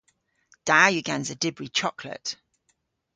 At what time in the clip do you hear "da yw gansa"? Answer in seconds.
0.67-1.35